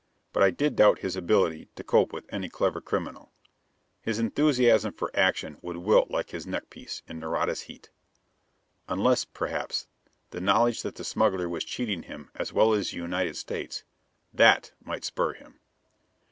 But 0.33 0.41
I 0.41 0.49
did 0.49 0.75
doubt 0.75 1.01
his 1.05 1.15
ability 1.15 1.69
to 1.75 1.83
cope 1.83 2.11
with 2.11 2.25
any 2.33 2.49
clever 2.49 2.81
criminal. 2.81 3.31
His 4.01 4.17
enthusiasm 4.17 4.93
for 4.93 5.11
action 5.13 5.57
would 5.61 5.77
wilt 5.77 6.09
like 6.09 6.31
his 6.31 6.47
neckpiece, 6.47 7.03
in 7.07 7.19
Nareda's 7.19 7.61
heat. 7.61 7.91
Unless, 8.87 9.25
perhaps, 9.25 9.85
the 10.31 10.41
knowledge 10.41 10.81
that 10.81 10.95
the 10.95 11.03
smuggler 11.03 11.47
was 11.47 11.63
cheating 11.63 12.01
him 12.01 12.31
as 12.33 12.51
well 12.51 12.73
as 12.73 12.89
the 12.89 12.97
United 12.97 13.37
States 13.37 13.83
that 14.33 14.71
might 14.83 15.03
spur 15.05 15.33
him. 15.33 15.59